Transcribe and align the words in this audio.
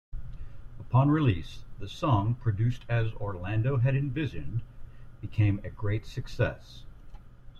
Upon 0.79 1.11
release, 1.11 1.59
the 1.77 1.87
song, 1.87 2.33
produced 2.33 2.85
as 2.89 3.13
Orlando 3.13 3.77
had 3.77 3.95
envisioned 3.95 4.61
became 5.21 5.61
a 5.63 5.69
great 5.69 6.07
success. 6.07 6.81